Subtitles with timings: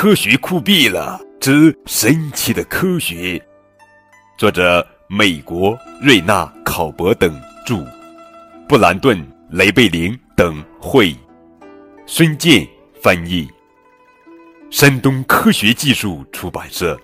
[0.00, 3.38] 科学酷毙了之神奇的科学，
[4.38, 7.84] 作者美国瑞纳考伯等著，
[8.66, 11.14] 布兰顿雷贝林等绘，
[12.06, 12.66] 孙健
[13.02, 13.46] 翻译，
[14.70, 16.98] 山东科学技术出版社。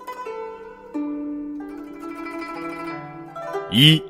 [3.70, 4.02] 一，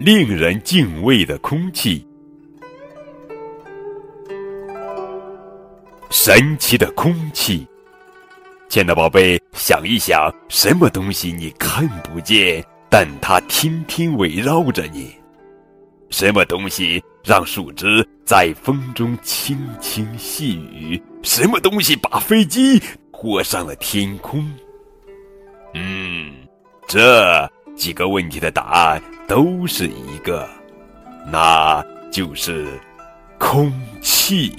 [0.00, 2.04] 令人敬畏的空气。
[6.10, 7.64] 神奇的空气，
[8.74, 12.60] 亲爱的宝贝，想一想，什么东西你看不见，
[12.90, 15.14] 但它天天围绕着你？
[16.10, 21.00] 什么东西让树枝在风中轻轻细语？
[21.22, 24.44] 什么东西把飞机拖上了天空？
[25.74, 26.34] 嗯，
[26.88, 30.48] 这几个问题的答案都是一个，
[31.30, 31.80] 那
[32.10, 32.66] 就是
[33.38, 34.52] 空气。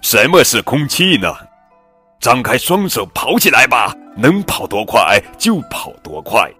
[0.00, 1.32] 什么是空气呢？
[2.24, 6.50] 张开双手跑起来吧，能跑多快就跑多快。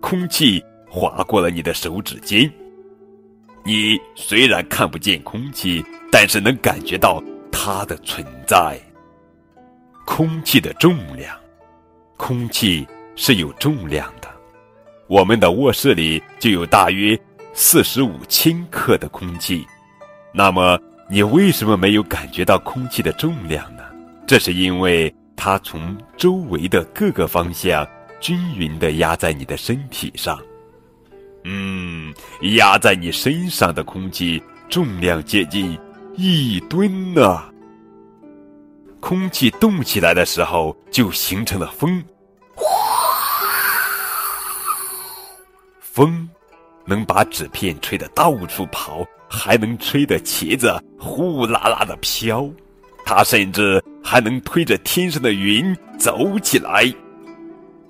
[0.00, 2.48] 空气划过了你的手指尖，
[3.64, 8.78] 你虽然看不见空气，但是能感觉到它的存在。
[10.06, 11.36] 空气的重量，
[12.16, 14.28] 空气是有重量的。
[15.08, 17.18] 我们的卧室里就有大约
[17.54, 19.66] 四十五千克的空气，
[20.32, 20.78] 那么。
[21.10, 23.77] 你为什么没有感觉到空气的重量呢？
[24.28, 27.88] 这是因为它从周围的各个方向
[28.20, 30.38] 均匀地压在你的身体上。
[31.44, 32.12] 嗯，
[32.56, 35.78] 压在你身上的空气重量接近
[36.14, 37.42] 一吨呢。
[39.00, 42.04] 空气动起来的时候，就形成了风。
[45.80, 46.28] 风
[46.84, 49.06] 能把纸片吹得到处跑。
[49.30, 52.48] 还能吹得茄子呼啦啦的飘，
[53.08, 56.84] 它甚至还能推着天上的云走起来。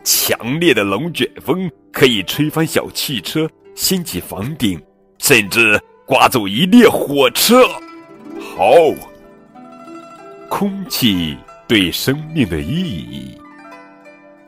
[0.04, 4.80] 强烈的龙卷风可以吹翻小汽车，掀起房顶，
[5.18, 5.76] 甚至
[6.06, 7.66] 刮走一列火车。
[8.56, 8.72] 好，
[10.48, 13.36] 空气对生命的意义。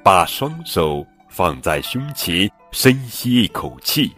[0.05, 4.13] 把双手放在胸前，深吸一口气。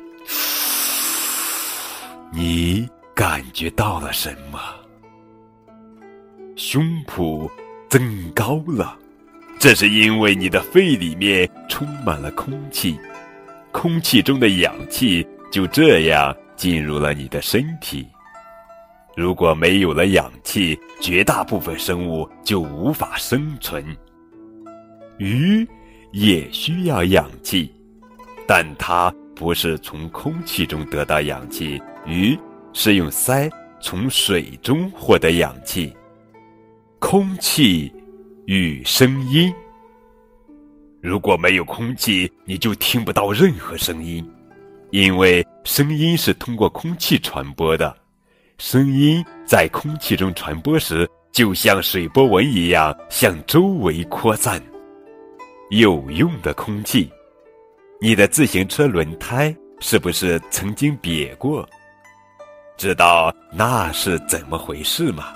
[2.30, 4.60] 你感觉到了什么？
[6.64, 7.50] 胸脯
[7.88, 8.96] 增高了，
[9.58, 12.96] 这是因为你的肺里面充满了空气，
[13.72, 18.06] 空气中的氧气就这样进入了你的身体。
[19.16, 23.84] 如果没有了氧气，绝大部分生物就无法生存。
[25.18, 25.66] 鱼
[26.12, 27.74] 也需要氧气，
[28.46, 31.82] 但它不是从空气中得到氧气。
[32.06, 32.38] 鱼
[32.72, 33.50] 是用鳃
[33.80, 35.92] 从水中获得氧气。
[37.12, 37.92] 空气
[38.46, 39.52] 与声音，
[41.02, 44.26] 如果没有空气，你就听不到任何声音，
[44.92, 47.94] 因为声音是通过空气传播的。
[48.56, 54.58] 声音在空气中传播时，就像水波纹一样向周围扩散。
[55.68, 57.12] 有用的空气，
[58.00, 61.68] 你的自行车轮胎是不是曾经瘪过？
[62.78, 65.34] 知道那是怎么回事吗？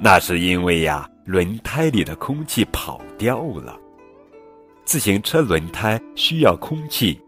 [0.00, 3.78] 那是因为呀，轮胎里的空气跑掉了。
[4.84, 7.20] 自行车轮胎需要空气，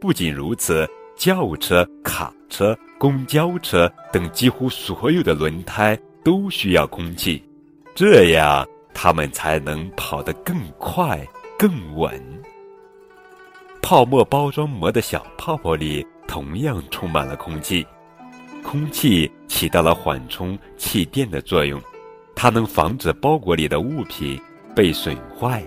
[0.00, 0.86] 不仅如此，
[1.16, 7.42] 轿车、卡车、公交车等几乎所有的轮胎都需要空气，
[7.94, 11.24] 这样它们才能跑得更快、
[11.56, 12.20] 更稳。
[13.80, 17.86] 泡沫包装膜的小泡泡里同样充满了空气。
[18.62, 21.80] 空气起到了缓冲气垫的作用，
[22.40, 24.40] 它能防止包裹里的物品
[24.72, 25.60] 被损坏。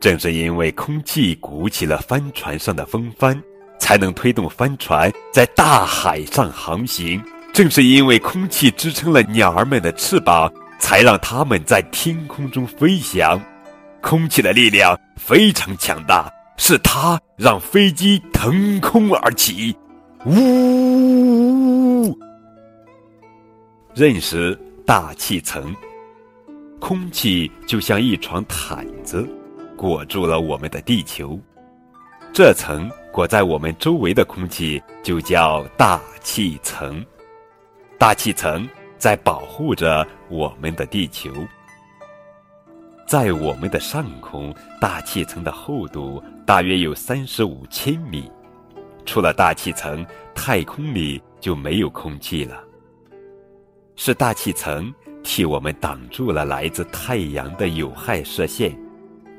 [0.00, 3.38] 正是因为空气鼓起了帆船上的风帆，
[3.78, 7.22] 才能推动帆船在大海上航行。
[7.52, 13.38] 正是因为空气支撑了鸟儿们的翅膀，才让它们在天空中飞翔。
[14.00, 19.76] 空气的力量非常强大，是它让飞机腾空而起。
[20.24, 22.16] 呜！
[23.94, 24.58] 认识
[24.88, 25.76] 大气层，
[26.80, 29.28] 空气就像一床毯子，
[29.76, 31.38] 裹住了我们的地球。
[32.32, 37.04] 这层裹在我们周围的空气就叫大气层。
[37.98, 41.30] 大气层在保护着我们的地球。
[43.06, 48.26] 在我们的上空，大气层的厚度大约有三十五千米。
[49.04, 50.02] 出了大气层，
[50.34, 52.64] 太空里就没有空气了。
[54.00, 58.72] 是大气层替我们挡住了来自太阳的有害射线，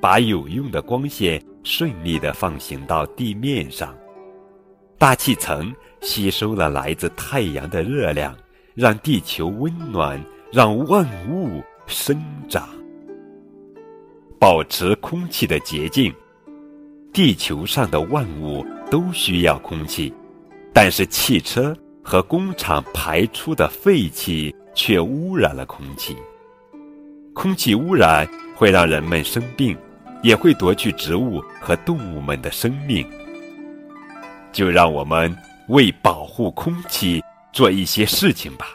[0.01, 3.97] 把有用的光线顺利地放行到地面上。
[4.97, 8.35] 大气层吸收了来自太阳的热量，
[8.75, 10.21] 让地球温暖，
[10.51, 12.67] 让万物生长。
[14.37, 16.13] 保持空气的洁净。
[17.13, 20.13] 地球上的万物都需要空气，
[20.73, 21.73] 但是汽车
[22.09, 26.17] 和工厂排出的废气却污染了空气。
[27.35, 29.77] 空气污染会让人们生病，
[30.23, 33.07] 也会夺去植物和动物们的生命。
[34.51, 35.31] 就让我们
[35.67, 37.21] 为保护空气
[37.53, 38.65] 做一些事情吧。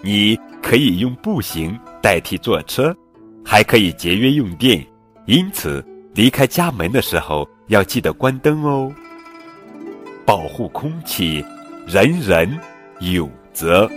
[0.00, 2.96] 你可以用步行代替坐车，
[3.44, 4.82] 还可以节约用电。
[5.26, 5.84] 因此。
[6.12, 8.92] 离开家门的时候要记得关灯哦。
[10.26, 11.42] 保护空气，
[11.92, 12.48] 人人
[13.00, 13.90] 有责。